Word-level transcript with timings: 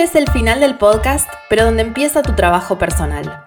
Es 0.00 0.14
el 0.14 0.30
final 0.30 0.60
del 0.60 0.78
podcast, 0.78 1.28
pero 1.50 1.66
donde 1.66 1.82
empieza 1.82 2.22
tu 2.22 2.32
trabajo 2.32 2.78
personal. 2.78 3.44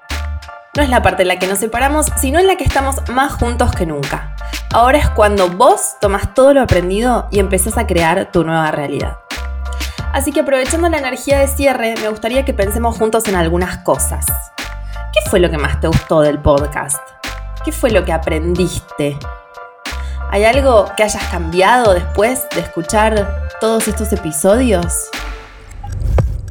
No 0.78 0.84
es 0.84 0.90
la 0.90 1.02
parte 1.02 1.24
en 1.24 1.30
la 1.30 1.40
que 1.40 1.48
nos 1.48 1.58
separamos, 1.58 2.06
sino 2.22 2.38
en 2.38 2.46
la 2.46 2.58
que 2.58 2.64
estamos 2.64 2.98
más 3.10 3.34
juntos 3.34 3.72
que 3.72 3.88
nunca. 3.88 4.36
Ahora 4.72 5.00
es 5.00 5.10
cuando 5.10 5.50
vos 5.50 5.96
tomas 6.00 6.36
todo 6.36 6.54
lo 6.54 6.62
aprendido 6.62 7.28
y 7.32 7.40
empezás 7.40 7.80
a 7.80 7.88
crear 7.88 8.32
tu 8.32 8.44
nueva 8.44 8.70
realidad. 8.70 9.18
Así 10.14 10.32
que 10.32 10.42
aprovechando 10.42 10.88
la 10.90 11.00
energía 11.00 11.40
de 11.40 11.48
cierre, 11.48 11.96
me 12.00 12.10
gustaría 12.10 12.46
que 12.46 12.54
pensemos 12.54 13.00
juntos 13.00 13.28
en 13.28 13.36
algunas 13.36 13.80
cosas. 13.80 14.24
¿Qué 15.12 15.28
fue 15.32 15.40
lo 15.40 15.50
que 15.50 15.58
más 15.58 15.80
te 15.80 15.88
gustó 15.88 16.22
del 16.22 16.38
podcast? 16.38 17.00
¿Qué 17.66 17.72
fue 17.72 17.90
lo 17.90 18.06
que 18.06 18.14
aprendiste? 18.14 19.18
¿Hay 20.30 20.46
algo 20.46 20.86
que 20.96 21.02
hayas 21.02 21.26
cambiado 21.32 21.96
después 21.96 22.48
de 22.54 22.62
escuchar 22.62 23.50
todos 23.60 23.88
estos 23.88 24.14
episodios? 24.14 25.10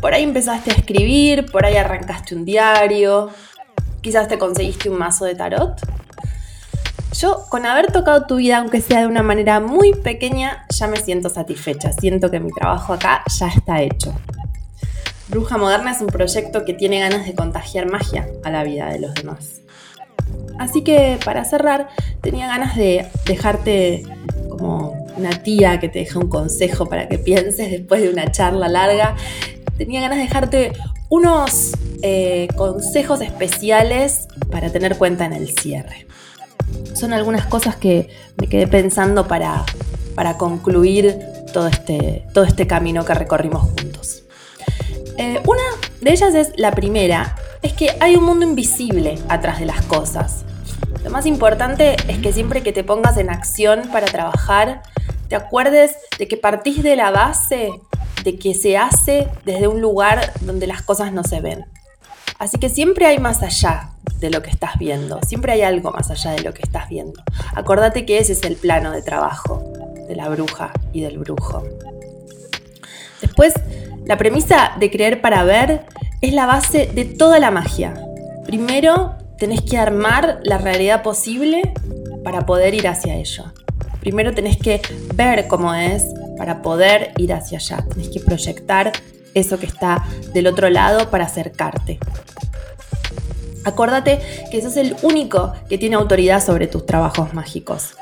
Por 0.02 0.14
ahí 0.14 0.24
empezaste 0.24 0.72
a 0.72 0.74
escribir, 0.74 1.46
por 1.46 1.64
ahí 1.64 1.76
arrancaste 1.76 2.34
un 2.34 2.44
diario, 2.44 3.30
quizás 4.00 4.26
te 4.26 4.36
conseguiste 4.36 4.90
un 4.90 4.98
mazo 4.98 5.24
de 5.24 5.36
tarot. 5.36 5.80
Yo, 7.12 7.44
con 7.48 7.64
haber 7.66 7.92
tocado 7.92 8.26
tu 8.26 8.36
vida, 8.36 8.58
aunque 8.58 8.80
sea 8.80 9.02
de 9.02 9.06
una 9.06 9.22
manera 9.22 9.60
muy 9.60 9.94
pequeña, 9.94 10.66
ya 10.70 10.88
me 10.88 10.96
siento 10.96 11.28
satisfecha. 11.28 11.92
Siento 11.92 12.32
que 12.32 12.40
mi 12.40 12.50
trabajo 12.50 12.94
acá 12.94 13.22
ya 13.38 13.46
está 13.46 13.80
hecho. 13.80 14.12
Bruja 15.28 15.56
Moderna 15.56 15.92
es 15.92 16.00
un 16.00 16.08
proyecto 16.08 16.64
que 16.64 16.74
tiene 16.74 16.98
ganas 16.98 17.24
de 17.24 17.36
contagiar 17.36 17.88
magia 17.88 18.26
a 18.42 18.50
la 18.50 18.64
vida 18.64 18.88
de 18.88 18.98
los 18.98 19.14
demás. 19.14 19.60
Así 20.58 20.82
que 20.82 21.16
para 21.24 21.44
cerrar, 21.44 21.88
tenía 22.20 22.48
ganas 22.48 22.74
de 22.74 23.06
dejarte 23.24 24.02
como 24.50 25.06
una 25.16 25.30
tía 25.42 25.78
que 25.78 25.88
te 25.88 26.00
deja 26.00 26.18
un 26.18 26.28
consejo 26.28 26.86
para 26.86 27.08
que 27.08 27.18
pienses 27.18 27.70
después 27.70 28.02
de 28.02 28.10
una 28.10 28.32
charla 28.32 28.68
larga 28.68 29.14
tenía 29.84 30.00
ganas 30.00 30.18
de 30.18 30.24
dejarte 30.24 30.72
unos 31.08 31.72
eh, 32.02 32.46
consejos 32.56 33.20
especiales 33.20 34.28
para 34.48 34.70
tener 34.70 34.96
cuenta 34.96 35.24
en 35.24 35.32
el 35.32 35.48
cierre. 35.48 36.06
Son 36.94 37.12
algunas 37.12 37.46
cosas 37.46 37.74
que 37.74 38.08
me 38.36 38.48
quedé 38.48 38.68
pensando 38.68 39.26
para, 39.26 39.64
para 40.14 40.38
concluir 40.38 41.18
todo 41.52 41.66
este, 41.66 42.24
todo 42.32 42.44
este 42.44 42.68
camino 42.68 43.04
que 43.04 43.12
recorrimos 43.14 43.62
juntos. 43.62 44.22
Eh, 45.18 45.42
una 45.46 45.62
de 46.00 46.12
ellas 46.12 46.32
es 46.34 46.52
la 46.56 46.70
primera, 46.70 47.34
es 47.62 47.72
que 47.72 47.90
hay 47.98 48.14
un 48.14 48.24
mundo 48.24 48.46
invisible 48.46 49.18
atrás 49.28 49.58
de 49.58 49.66
las 49.66 49.82
cosas. 49.82 50.44
Lo 51.02 51.10
más 51.10 51.26
importante 51.26 51.96
es 52.06 52.18
que 52.18 52.32
siempre 52.32 52.62
que 52.62 52.72
te 52.72 52.84
pongas 52.84 53.16
en 53.16 53.30
acción 53.30 53.82
para 53.92 54.06
trabajar, 54.06 54.82
te 55.28 55.34
acuerdes 55.34 55.96
de 56.20 56.28
que 56.28 56.36
partís 56.36 56.84
de 56.84 56.94
la 56.94 57.10
base 57.10 57.72
de 58.24 58.38
que 58.38 58.54
se 58.54 58.76
hace 58.76 59.28
desde 59.44 59.68
un 59.68 59.80
lugar 59.80 60.32
donde 60.40 60.66
las 60.66 60.82
cosas 60.82 61.12
no 61.12 61.24
se 61.24 61.40
ven. 61.40 61.66
Así 62.38 62.58
que 62.58 62.68
siempre 62.68 63.06
hay 63.06 63.18
más 63.18 63.42
allá 63.42 63.90
de 64.18 64.30
lo 64.30 64.42
que 64.42 64.50
estás 64.50 64.78
viendo, 64.78 65.20
siempre 65.26 65.52
hay 65.52 65.62
algo 65.62 65.92
más 65.92 66.10
allá 66.10 66.32
de 66.32 66.42
lo 66.42 66.52
que 66.54 66.62
estás 66.62 66.88
viendo. 66.88 67.22
Acordate 67.54 68.04
que 68.04 68.18
ese 68.18 68.32
es 68.32 68.42
el 68.42 68.56
plano 68.56 68.90
de 68.90 69.02
trabajo 69.02 69.62
de 70.08 70.16
la 70.16 70.28
bruja 70.28 70.72
y 70.92 71.02
del 71.02 71.18
brujo. 71.18 71.62
Después, 73.20 73.54
la 74.04 74.18
premisa 74.18 74.72
de 74.78 74.90
creer 74.90 75.20
para 75.20 75.44
ver 75.44 75.86
es 76.20 76.32
la 76.32 76.46
base 76.46 76.86
de 76.86 77.04
toda 77.04 77.38
la 77.38 77.50
magia. 77.50 77.94
Primero, 78.44 79.14
tenés 79.38 79.62
que 79.62 79.78
armar 79.78 80.40
la 80.42 80.58
realidad 80.58 81.02
posible 81.02 81.72
para 82.24 82.46
poder 82.46 82.74
ir 82.74 82.88
hacia 82.88 83.14
ello. 83.14 83.52
Primero 84.00 84.34
tenés 84.34 84.56
que 84.56 84.80
ver 85.14 85.46
cómo 85.46 85.74
es 85.74 86.04
para 86.36 86.62
poder 86.62 87.12
ir 87.18 87.32
hacia 87.32 87.58
allá. 87.58 87.84
Tienes 87.92 88.08
que 88.08 88.20
proyectar 88.20 88.92
eso 89.34 89.58
que 89.58 89.66
está 89.66 90.04
del 90.32 90.46
otro 90.46 90.70
lado 90.70 91.10
para 91.10 91.24
acercarte. 91.24 91.98
Acordate 93.64 94.20
que 94.50 94.60
sos 94.60 94.76
el 94.76 94.96
único 95.02 95.52
que 95.68 95.78
tiene 95.78 95.96
autoridad 95.96 96.44
sobre 96.44 96.66
tus 96.66 96.84
trabajos 96.84 97.32
mágicos. 97.32 97.94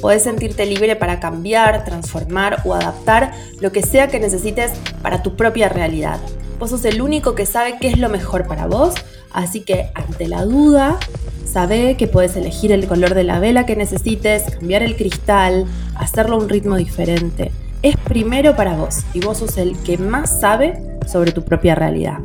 Podés 0.00 0.22
sentirte 0.22 0.64
libre 0.64 0.94
para 0.94 1.18
cambiar, 1.18 1.84
transformar 1.84 2.62
o 2.64 2.74
adaptar 2.74 3.32
lo 3.60 3.72
que 3.72 3.82
sea 3.82 4.06
que 4.06 4.20
necesites 4.20 4.72
para 5.02 5.22
tu 5.22 5.34
propia 5.34 5.68
realidad. 5.68 6.20
Vos 6.60 6.70
sos 6.70 6.84
el 6.84 7.02
único 7.02 7.34
que 7.34 7.46
sabe 7.46 7.78
qué 7.80 7.88
es 7.88 7.98
lo 7.98 8.08
mejor 8.08 8.46
para 8.46 8.66
vos, 8.66 8.94
así 9.32 9.60
que 9.60 9.90
ante 9.94 10.28
la 10.28 10.44
duda, 10.44 10.98
sabe 11.44 11.96
que 11.96 12.06
puedes 12.06 12.36
elegir 12.36 12.70
el 12.70 12.86
color 12.86 13.14
de 13.14 13.24
la 13.24 13.40
vela 13.40 13.66
que 13.66 13.74
necesites, 13.74 14.44
cambiar 14.44 14.84
el 14.84 14.96
cristal, 14.96 15.66
hacerlo 15.96 16.36
a 16.36 16.38
un 16.38 16.48
ritmo 16.48 16.76
diferente 16.76 17.50
es 17.82 17.96
primero 17.96 18.56
para 18.56 18.76
vos 18.76 19.04
y 19.14 19.20
vos 19.20 19.38
sos 19.38 19.56
el 19.58 19.78
que 19.82 19.98
más 19.98 20.40
sabe 20.40 20.98
sobre 21.06 21.32
tu 21.32 21.44
propia 21.44 21.74
realidad. 21.74 22.18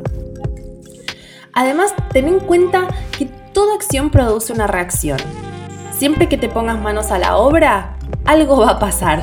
Además, 1.52 1.94
ten 2.12 2.26
en 2.26 2.40
cuenta 2.40 2.88
que 3.16 3.26
toda 3.26 3.74
acción 3.74 4.10
produce 4.10 4.52
una 4.52 4.66
reacción. 4.66 5.18
Siempre 5.96 6.28
que 6.28 6.36
te 6.36 6.48
pongas 6.48 6.80
manos 6.80 7.12
a 7.12 7.18
la 7.18 7.36
obra, 7.36 7.96
algo 8.24 8.58
va 8.58 8.70
a 8.70 8.78
pasar. 8.78 9.22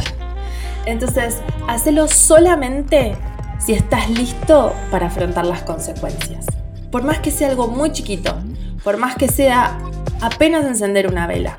Entonces, 0.85 1.41
hacelo 1.67 2.07
solamente 2.07 3.17
si 3.59 3.73
estás 3.73 4.09
listo 4.09 4.73
para 4.89 5.07
afrontar 5.07 5.45
las 5.45 5.63
consecuencias. 5.63 6.45
Por 6.89 7.03
más 7.03 7.19
que 7.19 7.31
sea 7.31 7.49
algo 7.49 7.67
muy 7.67 7.91
chiquito, 7.91 8.35
por 8.83 8.97
más 8.97 9.15
que 9.15 9.27
sea 9.27 9.77
apenas 10.21 10.65
encender 10.65 11.07
una 11.07 11.27
vela, 11.27 11.57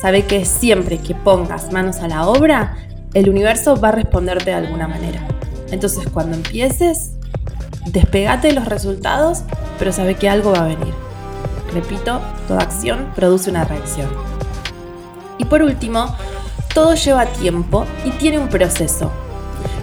sabe 0.00 0.24
que 0.24 0.44
siempre 0.44 0.98
que 0.98 1.14
pongas 1.14 1.70
manos 1.70 1.98
a 1.98 2.08
la 2.08 2.26
obra, 2.26 2.76
el 3.14 3.30
universo 3.30 3.80
va 3.80 3.88
a 3.88 3.92
responderte 3.92 4.50
de 4.50 4.56
alguna 4.56 4.88
manera. 4.88 5.26
Entonces 5.70 6.08
cuando 6.12 6.36
empieces, 6.36 7.12
despegate 7.86 8.48
de 8.48 8.54
los 8.54 8.66
resultados, 8.66 9.42
pero 9.78 9.92
sabe 9.92 10.16
que 10.16 10.28
algo 10.28 10.52
va 10.52 10.64
a 10.64 10.68
venir. 10.68 10.92
Repito, 11.72 12.20
toda 12.46 12.60
acción 12.60 13.12
produce 13.14 13.50
una 13.50 13.64
reacción. 13.64 14.08
Y 15.38 15.44
por 15.44 15.62
último, 15.62 16.14
todo 16.74 16.94
lleva 16.94 17.26
tiempo 17.26 17.86
y 18.04 18.10
tiene 18.10 18.38
un 18.38 18.48
proceso. 18.48 19.10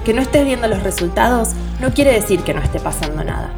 Que 0.05 0.13
no 0.13 0.21
estés 0.21 0.45
viendo 0.45 0.67
los 0.67 0.83
resultados 0.83 1.49
no 1.79 1.93
quiere 1.93 2.13
decir 2.13 2.41
que 2.41 2.53
no 2.53 2.61
esté 2.61 2.79
pasando 2.79 3.23
nada. 3.23 3.49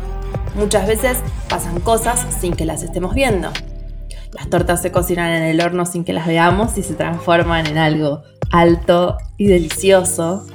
Muchas 0.55 0.87
veces 0.87 1.17
pasan 1.49 1.79
cosas 1.79 2.25
sin 2.39 2.53
que 2.53 2.65
las 2.65 2.83
estemos 2.83 3.15
viendo. 3.15 3.49
Las 4.31 4.49
tortas 4.49 4.81
se 4.81 4.91
cocinan 4.91 5.31
en 5.31 5.43
el 5.43 5.61
horno 5.61 5.85
sin 5.85 6.03
que 6.03 6.13
las 6.13 6.27
veamos 6.27 6.77
y 6.77 6.83
se 6.83 6.93
transforman 6.93 7.67
en 7.67 7.77
algo 7.77 8.23
alto 8.53 9.17
y 9.37 9.47
delicioso. 9.47 10.45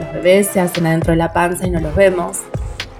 Los 0.00 0.12
bebés 0.14 0.48
se 0.48 0.58
hacen 0.58 0.86
adentro 0.86 1.12
de 1.12 1.18
la 1.18 1.32
panza 1.32 1.66
y 1.66 1.70
no 1.70 1.78
los 1.78 1.94
vemos. 1.94 2.38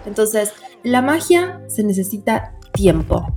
Entonces, 0.06 0.52
la 0.84 1.02
magia 1.02 1.60
se 1.66 1.82
necesita 1.82 2.52
tiempo. 2.72 3.34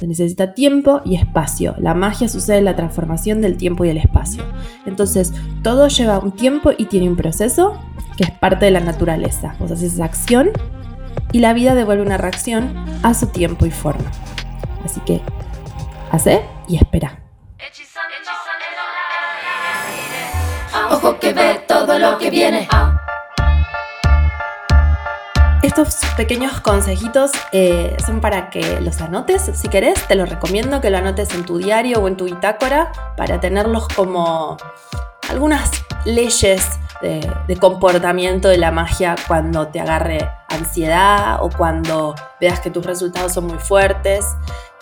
Se 0.00 0.06
necesita 0.08 0.54
tiempo 0.54 1.02
y 1.04 1.16
espacio. 1.16 1.76
La 1.78 1.94
magia 1.94 2.28
sucede 2.28 2.58
en 2.58 2.64
la 2.64 2.74
transformación 2.74 3.40
del 3.40 3.56
tiempo 3.56 3.84
y 3.84 3.90
el 3.90 3.98
espacio. 3.98 4.42
Entonces, 4.86 5.32
todo 5.62 5.86
lleva 5.88 6.18
un 6.18 6.32
tiempo 6.32 6.72
y 6.76 6.86
tiene 6.86 7.08
un 7.08 7.16
proceso 7.16 7.78
que 8.16 8.24
es 8.24 8.30
parte 8.30 8.64
de 8.64 8.70
la 8.70 8.80
naturaleza. 8.80 9.54
Vos 9.60 9.70
haces 9.70 9.94
esa 9.94 10.06
acción 10.06 10.50
y 11.30 11.40
la 11.40 11.52
vida 11.52 11.74
devuelve 11.74 12.02
una 12.02 12.16
reacción 12.16 12.74
a 13.02 13.12
su 13.12 13.26
tiempo 13.26 13.66
y 13.66 13.70
forma. 13.70 14.10
Así 14.84 15.00
que, 15.00 15.20
hace 16.10 16.42
y 16.68 16.76
espera. 16.76 17.23
Todo 21.98 22.12
lo 22.12 22.18
que 22.18 22.30
viene. 22.30 22.68
Estos 25.62 26.00
pequeños 26.16 26.60
consejitos 26.60 27.30
eh, 27.52 27.96
son 28.04 28.20
para 28.20 28.50
que 28.50 28.80
los 28.80 29.00
anotes, 29.00 29.50
si 29.54 29.68
querés, 29.68 30.06
te 30.06 30.14
los 30.14 30.28
recomiendo 30.28 30.80
que 30.80 30.90
lo 30.90 30.98
anotes 30.98 31.34
en 31.34 31.44
tu 31.44 31.58
diario 31.58 32.00
o 32.00 32.08
en 32.08 32.16
tu 32.16 32.26
bitácora 32.26 32.92
para 33.16 33.40
tenerlos 33.40 33.88
como 33.88 34.58
algunas 35.30 35.70
leyes 36.04 36.68
de, 37.00 37.56
comportamiento 37.58 38.48
de 38.48 38.58
la 38.58 38.70
magia 38.70 39.14
cuando 39.26 39.68
te 39.68 39.80
agarre 39.80 40.28
ansiedad 40.48 41.38
o 41.40 41.50
cuando 41.50 42.14
veas 42.40 42.60
que 42.60 42.70
tus 42.70 42.84
resultados 42.84 43.32
son 43.32 43.46
muy 43.46 43.58
fuertes, 43.58 44.24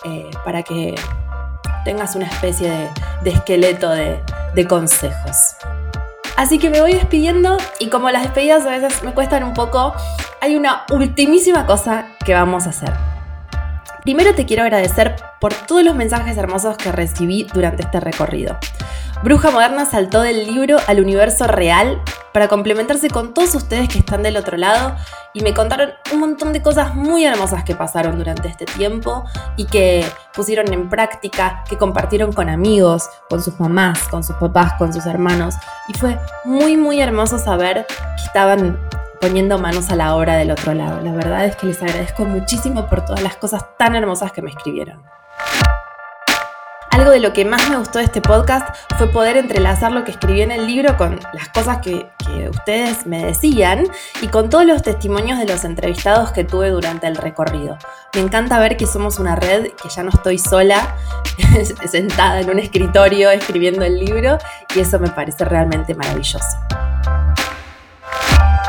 eh, 0.03 0.29
para 0.43 0.63
que 0.63 0.95
tengas 1.85 2.15
una 2.15 2.25
especie 2.25 2.89
de, 3.23 3.29
esqueleto 3.29 3.89
de 3.89 4.67
consejos. 4.67 5.55
Así 6.35 6.57
que 6.57 6.69
me 6.69 6.81
voy 6.81 6.93
despidiendo 6.93 7.57
y 7.79 7.89
como 7.89 8.09
las 8.09 8.23
despedidas 8.23 8.65
a 8.65 8.71
veces 8.71 9.03
me 9.03 9.13
cuestan 9.13 9.43
un 9.43 9.53
poco, 9.53 9.93
hay 10.41 10.55
una 10.55 10.83
ultimísima 10.91 11.65
cosa 11.65 12.07
que 12.25 12.33
vamos 12.33 12.65
a 12.65 12.71
hacer. 12.71 12.91
Primero 14.03 14.33
te 14.33 14.45
quiero 14.45 14.63
agradecer 14.63 15.15
por 15.39 15.53
todos 15.53 15.83
los 15.83 15.95
mensajes 15.95 16.37
hermosos 16.37 16.75
que 16.77 16.91
recibí 16.91 17.47
durante 17.53 17.83
este 17.83 17.99
recorrido. 17.99 18.57
Bruja 19.23 19.51
Moderna 19.51 19.85
saltó 19.85 20.21
del 20.21 20.47
libro 20.47 20.77
al 20.87 20.99
universo 20.99 21.47
real 21.47 22.01
para 22.33 22.47
complementarse 22.47 23.09
con 23.09 23.33
todos 23.33 23.55
ustedes 23.55 23.87
que 23.87 23.99
están 23.99 24.23
del 24.23 24.37
otro 24.37 24.57
lado 24.57 24.95
y 25.33 25.41
me 25.41 25.53
contaron 25.53 25.91
un 26.11 26.19
montón 26.19 26.51
de 26.51 26.61
cosas 26.61 26.95
muy 26.95 27.25
hermosas 27.25 27.63
que 27.63 27.75
pasaron 27.75 28.17
durante 28.17 28.47
este 28.47 28.65
tiempo 28.65 29.23
y 29.55 29.65
que 29.65 30.05
pusieron 30.33 30.73
en 30.73 30.89
práctica, 30.89 31.63
que 31.69 31.77
compartieron 31.77 32.33
con 32.33 32.49
amigos, 32.49 33.09
con 33.29 33.41
sus 33.41 33.59
mamás, 33.59 34.07
con 34.09 34.23
sus 34.23 34.35
papás, 34.37 34.73
con 34.77 34.91
sus 34.91 35.05
hermanos. 35.05 35.55
Y 35.87 35.93
fue 35.97 36.19
muy, 36.43 36.75
muy 36.75 36.99
hermoso 36.99 37.37
saber 37.37 37.85
que 37.87 38.23
estaban 38.25 38.79
poniendo 39.21 39.57
manos 39.57 39.89
a 39.89 39.95
la 39.95 40.15
obra 40.15 40.35
del 40.35 40.51
otro 40.51 40.73
lado. 40.73 40.99
La 41.01 41.13
verdad 41.13 41.45
es 41.45 41.55
que 41.55 41.67
les 41.67 41.81
agradezco 41.81 42.25
muchísimo 42.25 42.87
por 42.87 43.05
todas 43.05 43.21
las 43.23 43.37
cosas 43.37 43.63
tan 43.77 43.95
hermosas 43.95 44.31
que 44.31 44.41
me 44.41 44.49
escribieron. 44.49 45.01
Algo 47.03 47.11
de 47.11 47.19
lo 47.19 47.33
que 47.33 47.43
más 47.43 47.69
me 47.69 47.75
gustó 47.75 47.99
de 47.99 48.05
este 48.05 48.21
podcast 48.21 48.65
fue 48.97 49.09
poder 49.11 49.35
entrelazar 49.35 49.91
lo 49.91 50.05
que 50.05 50.11
escribí 50.11 50.41
en 50.41 50.51
el 50.51 50.65
libro 50.65 50.95
con 50.95 51.19
las 51.33 51.49
cosas 51.49 51.79
que, 51.79 52.09
ustedes 52.49 53.05
me 53.05 53.25
decían 53.25 53.83
y 54.21 54.27
con 54.27 54.49
todos 54.49 54.65
los 54.65 54.81
testimonios 54.83 55.37
de 55.37 55.45
los 55.45 55.65
entrevistados 55.65 56.31
que 56.31 56.45
tuve 56.45 56.69
durante 56.69 57.07
el 57.07 57.17
recorrido. 57.17 57.77
Me 58.15 58.21
encanta 58.21 58.57
ver 58.57 58.77
que 58.77 58.87
somos 58.87 59.19
una 59.19 59.35
red, 59.35 59.71
que 59.73 59.89
ya 59.89 60.01
no 60.03 60.11
estoy 60.11 60.39
sola 60.39 60.95
sentada 61.91 62.39
en 62.39 62.49
un 62.49 62.59
escritorio 62.59 63.31
escribiendo 63.31 63.83
el 63.83 63.99
libro 63.99 64.37
y 64.73 64.79
eso 64.79 64.97
me 64.97 65.09
parece 65.09 65.43
realmente 65.43 65.95
maravilloso. 65.95 66.57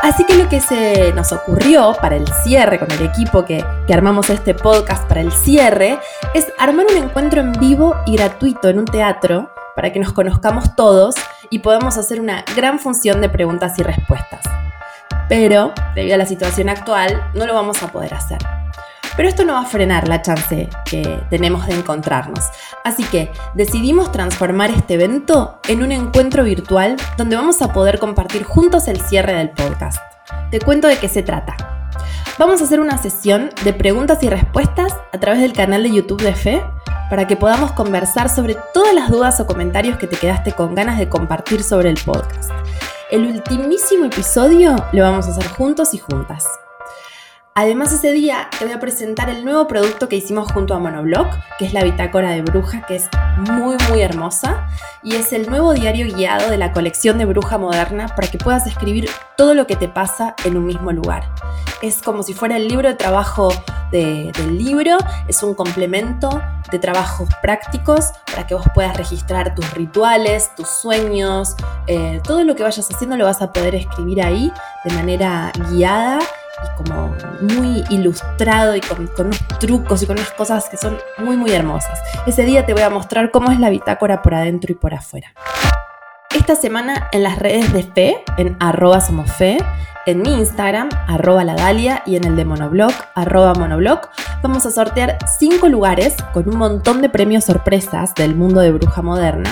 Así 0.05 0.23
que 0.23 0.35
lo 0.35 0.47
que 0.47 0.61
se 0.61 1.13
nos 1.13 1.31
ocurrió 1.31 1.95
para 1.99 2.15
el 2.15 2.27
cierre 2.43 2.77
con 2.77 2.91
el 2.91 3.01
equipo 3.01 3.43
que, 3.43 3.65
armamos 3.91 4.29
este 4.29 4.53
podcast 4.53 5.03
para 5.07 5.21
el 5.21 5.31
cierre 5.31 5.97
es 6.35 6.45
armar 6.59 6.85
un 6.91 7.03
encuentro 7.03 7.41
en 7.41 7.53
vivo 7.53 7.95
y 8.05 8.15
gratuito 8.15 8.69
en 8.69 8.77
un 8.77 8.85
teatro 8.85 9.49
para 9.75 9.91
que 9.91 9.99
nos 9.99 10.13
conozcamos 10.13 10.75
todos 10.75 11.15
y 11.49 11.57
podamos 11.57 11.97
hacer 11.97 12.21
una 12.21 12.45
gran 12.55 12.77
función 12.77 13.19
de 13.19 13.29
preguntas 13.29 13.79
y 13.79 13.81
respuestas. 13.81 14.41
Pero, 15.27 15.73
debido 15.95 16.13
a 16.13 16.19
la 16.19 16.27
situación 16.27 16.69
actual, 16.69 17.31
no 17.33 17.47
lo 17.47 17.55
vamos 17.55 17.81
a 17.81 17.87
poder 17.87 18.13
hacer. 18.13 18.37
Pero 19.15 19.29
esto 19.29 19.45
no 19.45 19.53
va 19.53 19.61
a 19.61 19.65
frenar 19.65 20.07
la 20.07 20.21
chance 20.21 20.69
que 20.85 21.21
tenemos 21.29 21.67
de 21.67 21.75
encontrarnos. 21.75 22.43
Así 22.83 23.03
que 23.03 23.31
decidimos 23.53 24.11
transformar 24.11 24.71
este 24.71 24.95
evento 24.95 25.59
en 25.67 25.83
un 25.83 25.91
encuentro 25.91 26.43
virtual 26.43 26.97
donde 27.17 27.35
vamos 27.35 27.61
a 27.61 27.71
poder 27.71 27.99
compartir 27.99 28.43
juntos 28.43 28.87
el 28.87 28.99
cierre 29.01 29.33
del 29.33 29.51
podcast. 29.51 29.99
Te 30.51 30.59
cuento 30.59 30.87
de 30.87 30.97
qué 30.97 31.07
se 31.07 31.23
trata. 31.23 31.55
Vamos 32.37 32.59
a 32.59 32.65
hacer 32.65 32.81
una 32.81 32.97
sesión 32.97 33.49
de 33.63 33.71
preguntas 33.71 34.21
y 34.21 34.29
respuestas 34.29 34.93
a 35.13 35.19
través 35.19 35.41
del 35.41 35.53
canal 35.53 35.83
de 35.83 35.91
YouTube 35.91 36.21
de 36.21 36.35
Fe 36.35 36.61
para 37.09 37.27
que 37.27 37.37
podamos 37.37 37.71
conversar 37.71 38.29
sobre 38.29 38.57
todas 38.73 38.93
las 38.93 39.09
dudas 39.09 39.39
o 39.39 39.45
comentarios 39.45 39.97
que 39.97 40.07
te 40.07 40.17
quedaste 40.17 40.51
con 40.51 40.75
ganas 40.75 40.97
de 40.97 41.07
compartir 41.07 41.63
sobre 41.63 41.89
el 41.89 41.97
podcast. 42.03 42.51
El 43.09 43.21
ultimísimo 43.25 44.05
episodio 44.05 44.75
lo 44.91 45.03
vamos 45.03 45.27
a 45.27 45.31
hacer 45.31 45.47
juntos 45.47 45.93
y 45.93 45.99
juntas. 45.99 46.43
Además 47.57 47.93
ese 47.93 48.11
día 48.11 48.49
te 48.59 48.65
voy 48.65 48.73
a 48.73 48.81
presentar 48.81 49.29
el 49.29 49.45
nuevo 49.45 49.65
producto 49.65 50.09
que 50.09 50.17
hicimos 50.17 50.51
junto 50.51 50.73
a 50.73 50.79
Monoblock, 50.79 51.29
que 51.57 51.65
es 51.65 51.71
la 51.71 51.85
bitácora 51.85 52.31
de 52.31 52.41
bruja, 52.41 52.85
que 52.85 52.97
es 52.97 53.07
muy 53.37 53.77
muy 53.89 54.01
hermosa 54.01 54.67
y 55.01 55.15
es 55.15 55.31
el 55.31 55.49
nuevo 55.49 55.73
diario 55.73 56.13
guiado 56.13 56.49
de 56.49 56.57
la 56.57 56.73
colección 56.73 57.17
de 57.17 57.23
bruja 57.23 57.57
moderna 57.57 58.09
para 58.09 58.27
que 58.27 58.37
puedas 58.37 58.67
escribir 58.67 59.09
todo 59.37 59.53
lo 59.53 59.67
que 59.67 59.77
te 59.77 59.87
pasa 59.87 60.35
en 60.43 60.57
un 60.57 60.65
mismo 60.65 60.91
lugar. 60.91 61.33
Es 61.81 62.01
como 62.01 62.23
si 62.23 62.33
fuera 62.33 62.57
el 62.57 62.67
libro 62.67 62.89
de 62.89 62.95
trabajo 62.95 63.53
del 63.89 64.57
libro, 64.57 64.97
es 65.29 65.41
un 65.41 65.53
complemento 65.53 66.41
de 66.69 66.79
trabajos 66.79 67.29
prácticos 67.41 68.11
para 68.25 68.45
que 68.45 68.53
vos 68.53 68.65
puedas 68.73 68.97
registrar 68.97 69.55
tus 69.55 69.73
rituales, 69.75 70.53
tus 70.57 70.67
sueños, 70.67 71.55
eh, 71.87 72.19
todo 72.21 72.43
lo 72.43 72.53
que 72.57 72.63
vayas 72.63 72.91
haciendo 72.91 73.15
lo 73.15 73.23
vas 73.23 73.41
a 73.41 73.53
poder 73.53 73.75
escribir 73.75 74.21
ahí 74.21 74.51
de 74.83 74.93
manera 74.93 75.53
guiada 75.69 76.19
y 76.63 76.77
como 76.77 77.15
muy 77.41 77.83
ilustrado 77.89 78.75
y 78.75 78.81
con, 78.81 79.09
unos 79.19 79.47
trucos 79.59 80.03
y 80.03 80.05
con 80.05 80.17
unas 80.17 80.31
cosas 80.31 80.69
que 80.69 80.77
son 80.77 80.97
muy 81.17 81.37
muy 81.37 81.51
hermosas. 81.51 81.99
Ese 82.25 82.43
día 82.43 82.65
te 82.65 82.73
voy 82.73 82.83
a 82.83 82.89
mostrar 82.89 83.31
cómo 83.31 83.51
es 83.51 83.59
la 83.59 83.69
bitácora 83.69 84.21
por 84.21 84.33
adentro 84.33 84.71
y 84.71 84.75
por 84.75 84.93
afuera. 84.93 85.33
Esta 86.35 86.55
semana 86.55 87.07
en 87.11 87.23
las 87.23 87.39
redes 87.39 87.71
de 87.71 87.83
Fe, 87.83 88.23
en 88.37 88.57
arroba 88.59 88.99
somos 88.99 89.31
en 90.05 90.21
mi 90.21 90.33
Instagram, 90.33 90.89
arroba 91.07 91.43
la 91.43 91.55
Dalia, 91.55 92.03
y 92.05 92.15
en 92.15 92.25
el 92.25 92.35
de 92.35 92.45
Monoblog, 92.45 92.91
arroba 93.15 93.53
Monoblog, 93.55 94.01
vamos 94.43 94.65
a 94.65 94.71
sortear 94.71 95.17
5 95.39 95.67
lugares 95.67 96.15
con 96.33 96.47
un 96.47 96.57
montón 96.57 97.01
de 97.01 97.09
premios 97.09 97.45
sorpresas 97.45 98.13
del 98.13 98.35
mundo 98.35 98.59
de 98.59 98.71
bruja 98.71 99.01
moderna. 99.01 99.49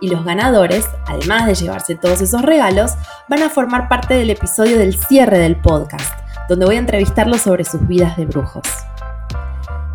Y 0.00 0.10
los 0.10 0.24
ganadores, 0.24 0.86
además 1.08 1.46
de 1.46 1.56
llevarse 1.56 1.96
todos 1.96 2.20
esos 2.20 2.42
regalos, 2.42 2.92
van 3.28 3.42
a 3.42 3.50
formar 3.50 3.88
parte 3.88 4.14
del 4.14 4.30
episodio 4.30 4.78
del 4.78 4.96
cierre 4.96 5.38
del 5.38 5.56
podcast 5.56 6.27
donde 6.48 6.66
voy 6.66 6.76
a 6.76 6.80
entrevistarlos 6.80 7.42
sobre 7.42 7.64
sus 7.64 7.86
vidas 7.86 8.16
de 8.16 8.26
brujos. 8.26 8.66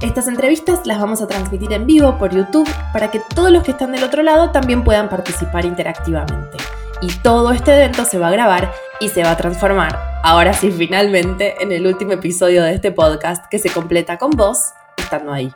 Estas 0.01 0.27
entrevistas 0.27 0.85
las 0.85 0.99
vamos 0.99 1.21
a 1.21 1.27
transmitir 1.27 1.71
en 1.71 1.85
vivo 1.85 2.17
por 2.17 2.35
YouTube 2.35 2.69
para 2.91 3.09
que 3.09 3.21
todos 3.33 3.51
los 3.51 3.63
que 3.63 3.71
están 3.71 3.93
del 3.93 4.03
otro 4.03 4.21
lado 4.21 4.51
también 4.51 4.83
puedan 4.83 5.09
participar 5.09 5.65
interactivamente. 5.65 6.57
Y 7.01 7.07
todo 7.19 7.51
este 7.51 7.75
evento 7.75 8.05
se 8.05 8.17
va 8.17 8.27
a 8.27 8.31
grabar 8.31 8.71
y 8.99 9.09
se 9.09 9.23
va 9.23 9.31
a 9.31 9.37
transformar, 9.37 9.99
ahora 10.23 10.53
sí 10.53 10.71
finalmente, 10.71 11.61
en 11.61 11.71
el 11.71 11.87
último 11.87 12.13
episodio 12.13 12.63
de 12.63 12.75
este 12.75 12.91
podcast 12.91 13.45
que 13.47 13.59
se 13.59 13.69
completa 13.69 14.17
con 14.17 14.31
vos 14.31 14.73
estando 14.97 15.33
ahí. 15.33 15.53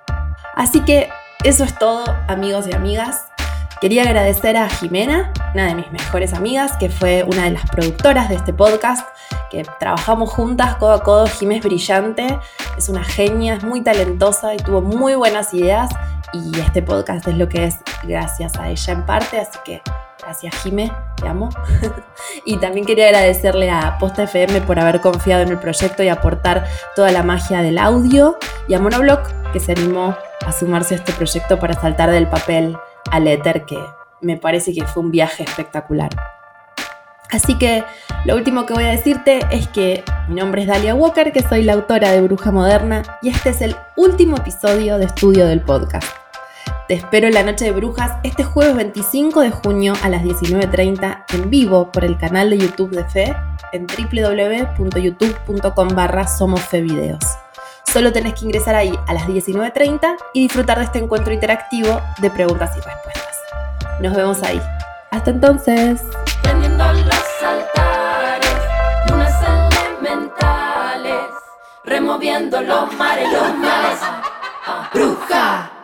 Así 0.55 0.81
que 0.81 1.09
eso 1.43 1.63
es 1.63 1.77
todo, 1.77 2.03
amigos 2.27 2.67
y 2.67 2.73
amigas. 2.73 3.25
Quería 3.79 4.03
agradecer 4.03 4.57
a 4.57 4.69
Jimena, 4.69 5.31
una 5.53 5.67
de 5.67 5.75
mis 5.75 5.91
mejores 5.91 6.33
amigas, 6.33 6.75
que 6.77 6.89
fue 6.89 7.23
una 7.23 7.43
de 7.43 7.51
las 7.51 7.69
productoras 7.69 8.27
de 8.27 8.35
este 8.35 8.51
podcast, 8.51 9.07
que 9.49 9.65
trabajamos 9.79 10.29
juntas 10.29 10.75
codo 10.75 10.93
a 10.93 11.03
codo. 11.03 11.27
Jimé 11.27 11.57
es 11.57 11.63
brillante, 11.63 12.39
es 12.77 12.89
una 12.89 13.03
genia, 13.03 13.55
es 13.55 13.63
muy 13.63 13.81
talentosa 13.81 14.53
y 14.53 14.57
tuvo 14.57 14.81
muy 14.81 15.15
buenas 15.15 15.53
ideas. 15.53 15.89
Y 16.33 16.59
este 16.59 16.81
podcast 16.81 17.27
es 17.27 17.37
lo 17.37 17.47
que 17.47 17.65
es 17.65 17.77
gracias 18.03 18.57
a 18.57 18.69
ella 18.69 18.93
en 18.93 19.05
parte, 19.05 19.39
así 19.39 19.57
que 19.63 19.81
gracias 20.21 20.55
Jimé, 20.55 20.91
te 21.15 21.27
amo. 21.27 21.49
y 22.45 22.57
también 22.57 22.85
quería 22.85 23.05
agradecerle 23.05 23.69
a 23.71 23.97
Posta 23.97 24.23
FM 24.23 24.61
por 24.61 24.77
haber 24.77 24.99
confiado 24.99 25.43
en 25.43 25.49
el 25.49 25.57
proyecto 25.57 26.03
y 26.03 26.09
aportar 26.09 26.65
toda 26.95 27.11
la 27.11 27.23
magia 27.23 27.61
del 27.61 27.77
audio, 27.77 28.37
y 28.67 28.73
a 28.73 28.79
Monoblock, 28.79 29.25
que 29.53 29.61
se 29.61 29.71
animó 29.71 30.17
a 30.45 30.51
sumarse 30.51 30.95
a 30.95 30.97
este 30.97 31.13
proyecto 31.13 31.59
para 31.59 31.73
saltar 31.73 32.11
del 32.11 32.27
papel 32.27 32.77
al 33.09 33.27
éter, 33.27 33.63
que 33.63 33.79
me 34.21 34.35
parece 34.35 34.73
que 34.73 34.85
fue 34.85 35.03
un 35.03 35.11
viaje 35.11 35.43
espectacular. 35.43 36.36
Así 37.29 37.57
que 37.57 37.83
lo 38.25 38.35
último 38.35 38.65
que 38.65 38.73
voy 38.73 38.85
a 38.85 38.89
decirte 38.89 39.39
es 39.51 39.67
que 39.67 40.03
mi 40.27 40.35
nombre 40.35 40.61
es 40.61 40.67
Dalia 40.67 40.95
Walker, 40.95 41.31
que 41.31 41.41
soy 41.41 41.63
la 41.63 41.73
autora 41.73 42.11
de 42.11 42.21
Bruja 42.21 42.51
Moderna, 42.51 43.03
y 43.21 43.29
este 43.29 43.49
es 43.49 43.61
el 43.61 43.75
último 43.95 44.37
episodio 44.37 44.97
de 44.97 45.05
estudio 45.05 45.45
del 45.45 45.61
podcast. 45.61 46.07
Te 46.87 46.93
espero 46.93 47.27
en 47.27 47.33
la 47.33 47.43
Noche 47.43 47.65
de 47.65 47.71
Brujas 47.71 48.13
este 48.23 48.45
jueves 48.45 48.75
25 48.75 49.41
de 49.41 49.51
junio 49.51 49.93
a 50.03 50.09
las 50.09 50.23
19.30 50.23 51.25
en 51.33 51.49
vivo 51.49 51.91
por 51.91 52.05
el 52.05 52.17
canal 52.17 52.49
de 52.49 52.59
YouTube 52.59 52.91
de 52.91 53.03
Fe 53.03 53.35
en 53.73 53.87
www.youtube.com 53.87 55.89
barra 55.89 56.25
Videos. 56.71 57.25
Solo 57.91 58.13
tenés 58.13 58.35
que 58.35 58.45
ingresar 58.45 58.75
ahí 58.75 58.97
a 59.07 59.13
las 59.13 59.27
19.30 59.27 60.15
y 60.33 60.43
disfrutar 60.43 60.77
de 60.77 60.85
este 60.85 60.99
encuentro 60.99 61.33
interactivo 61.33 61.99
de 62.19 62.29
preguntas 62.29 62.71
y 62.77 62.79
respuestas. 62.79 63.35
Nos 64.01 64.15
vemos 64.15 64.41
ahí. 64.43 64.61
Hasta 65.11 65.31
entonces. 65.31 66.01
Removiendo 71.97 72.61
los 72.61 72.93
mares, 72.93 73.27
los 73.33 73.55
mares. 73.57 73.99
Bruja. 74.93 75.76